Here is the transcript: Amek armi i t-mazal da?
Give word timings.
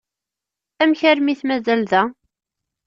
Amek 0.81 1.01
armi 1.09 1.29
i 1.31 1.35
t-mazal 1.39 1.81
da? 1.91 2.01